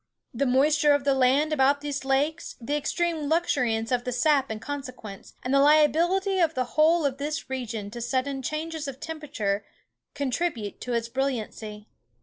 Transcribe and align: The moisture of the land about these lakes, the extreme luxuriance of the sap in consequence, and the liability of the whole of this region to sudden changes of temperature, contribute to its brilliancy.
The 0.33 0.47
moisture 0.47 0.93
of 0.93 1.03
the 1.03 1.13
land 1.13 1.53
about 1.53 1.81
these 1.81 2.03
lakes, 2.03 2.55
the 2.59 2.75
extreme 2.75 3.29
luxuriance 3.29 3.91
of 3.91 4.03
the 4.03 4.11
sap 4.11 4.49
in 4.49 4.59
consequence, 4.59 5.35
and 5.43 5.53
the 5.53 5.59
liability 5.59 6.39
of 6.39 6.55
the 6.55 6.63
whole 6.73 7.05
of 7.05 7.19
this 7.19 7.51
region 7.51 7.91
to 7.91 8.01
sudden 8.01 8.41
changes 8.41 8.87
of 8.87 8.99
temperature, 8.99 9.63
contribute 10.15 10.81
to 10.81 10.93
its 10.93 11.07
brilliancy. 11.07 11.87